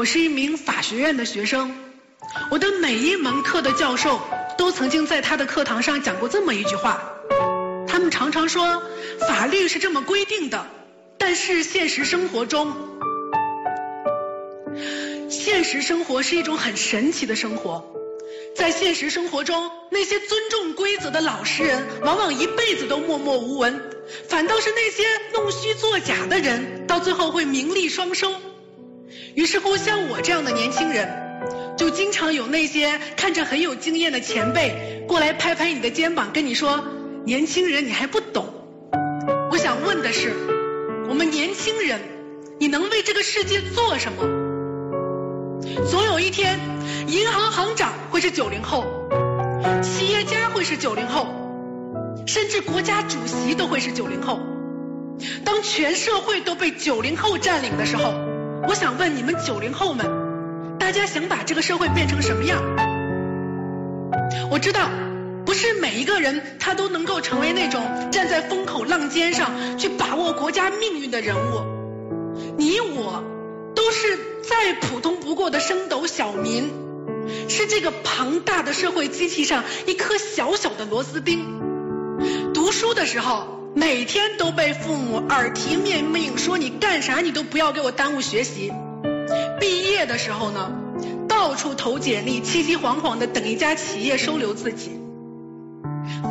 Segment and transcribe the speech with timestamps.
[0.00, 1.74] 我是一名法学院的学生，
[2.50, 4.18] 我的每一门课的教授
[4.56, 7.12] 都曾经在他的课堂上讲过这么一句话，
[7.86, 8.82] 他们常常说
[9.28, 10.66] 法律是这么规定的，
[11.18, 12.74] 但是现实生活中，
[15.28, 17.84] 现实生活是一种很神奇的生活，
[18.56, 23.78] 在现实生活中，那些尊重规则的老实人，往往一辈子都默默无闻，
[24.30, 25.04] 反倒是那些
[25.34, 28.32] 弄虚作假的人，到最后会名利双收。
[29.34, 31.08] 于是乎，像我这样的年轻人，
[31.76, 36.84] 就经常有那些看着很有经验的前辈过来拍拍你的肩膀，跟你说
[37.26, 38.46] ：“年轻人，你还不懂。”
[39.50, 40.32] 我想问的是，
[41.08, 42.00] 我们年轻人，
[42.58, 44.22] 你能为这个世界做什么？
[45.90, 46.58] 总有一天，
[47.06, 48.84] 银行行长会是九零后，
[49.82, 51.26] 企业家会是九零后，
[52.26, 54.40] 甚至国家主席都会是九零后。
[55.44, 58.29] 当全社会都被九零后占领的时候。
[58.68, 60.06] 我想问你们九零后们，
[60.78, 62.62] 大家想把这个社会变成什么样？
[64.50, 64.88] 我知道，
[65.46, 71.62] 不是每一个人他都能够成为那种站在风口浪尖上去把握国家命运的人物。
[72.56, 73.24] 你我
[73.74, 76.70] 都是再普通不过的升斗小民，
[77.48, 81.60] 是这个庞大的社会机器上一颗小小的螺丝钉。
[82.52, 83.59] 读书的时候。
[83.74, 88.72] 每天都被父母耳提面命说你干啥你都不要给我耽误学习。
[89.60, 90.72] 毕业的时候呢，
[91.28, 95.00] 到处投简历，凄凄惶惶的等一家企业收留自己。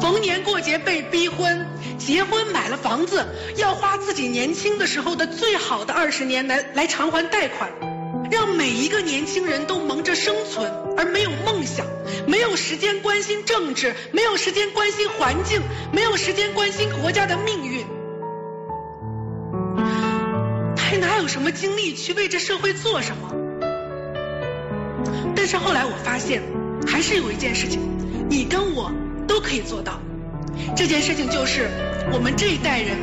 [0.01, 1.65] 逢年过节被逼婚，
[1.97, 7.71] 结婚买了房子，要花自己年轻的时候的最好的二十年来来偿还贷款。
[8.31, 11.85] 让每一个年轻人都忙着生存，而没有梦想，
[12.27, 17.86] 没有时间关心政治，没有时间关心环境，没有时间关心国家的命运，
[20.77, 23.33] 还哪有什么精力去为这社会做什么？
[25.36, 26.43] 但是后来我发现，
[26.86, 27.82] 还是有一件事情，
[28.30, 28.92] 你跟我
[29.27, 29.99] 都可以做到。
[30.76, 31.70] 这件事情就是，
[32.11, 32.98] 我们这一代人，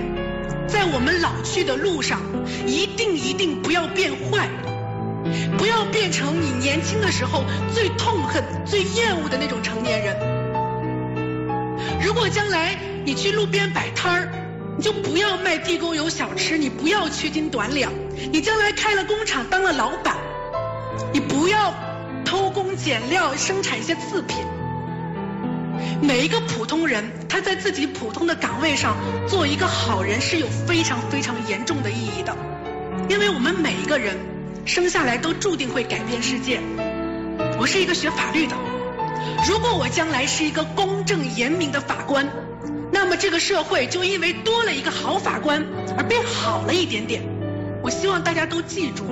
[0.68, 2.20] 在我们老去的路上，
[2.66, 4.48] 一定一定不要变坏。
[5.58, 10.16] 不要变成你年轻的时候最痛恨、最厌恶的那种成年人。
[12.00, 14.28] 如果将来你去路边摆摊儿，
[14.76, 17.92] 你就不要卖地沟油小吃，你不要缺斤短两。
[18.32, 20.16] 你将来开了工厂当了老板，
[21.12, 21.74] 你不要
[22.24, 24.44] 偷工减料生产一些次品。
[26.00, 32.36] 每一个普通人，他在自己普通的岗位上做一个好人是有非常非常严重的意义的，
[33.08, 34.35] 因为我们每一个人。
[34.66, 36.60] 生下来都注定会改变世界。
[37.56, 38.56] 我是一个学法律的，
[39.48, 42.28] 如果我将来是一个公正严明的法官，
[42.90, 45.64] 那么这个社会就因为多了一个好法官
[45.96, 47.22] 而变好了一点点。
[47.80, 49.04] 我希望大家都记住，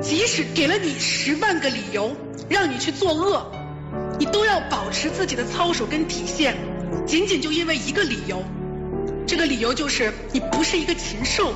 [0.00, 2.16] 即使给了你十万个理由
[2.48, 3.52] 让你去作恶，
[4.18, 6.56] 你都要保持自己的操守跟底线。
[7.06, 8.42] 仅仅就因为一个理由，
[9.26, 11.52] 这个理由就是你不是一个禽兽，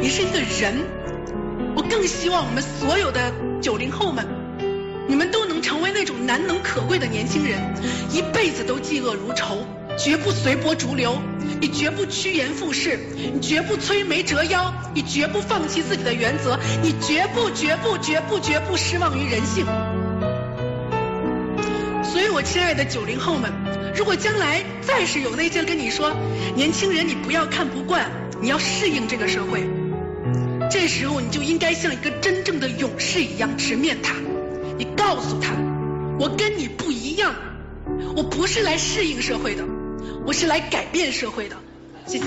[0.00, 0.97] 你是一个人。
[1.88, 4.26] 更希望我们所有的九零后们，
[5.08, 7.58] 你们都能成为那种难能可贵的年轻人，
[8.12, 9.66] 一辈子都嫉恶如仇，
[9.98, 11.18] 绝不随波逐流，
[11.60, 19.64] 你绝不趋炎附势，你绝不摧眉折腰，你绝不放弃自己的原则，你绝不绝不绝不绝不失望于人性。
[22.04, 23.50] 所以，我亲爱的九零后们，
[23.94, 26.14] 如果将来再是有那些跟你说，
[26.54, 28.10] 年轻人你不要看不惯，
[28.40, 29.77] 你要适应这个社会。
[30.70, 34.14] 这时候，你就应该像一个真正的勇士一样直面他。
[34.76, 35.54] 你告诉他，
[36.20, 37.34] 我跟你不一样，
[38.14, 39.64] 我不是来适应社会的，
[40.26, 41.56] 我是来改变社会的。
[42.06, 42.24] 谢谢。